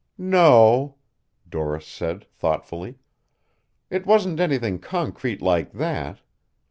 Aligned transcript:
"No," 0.17 0.95
Doris 1.47 1.85
said 1.85 2.25
thoughtfully. 2.33 2.97
"It 3.91 4.07
wasn't 4.07 4.39
anything 4.39 4.79
concrete 4.79 5.43
like 5.43 5.73
that. 5.73 6.21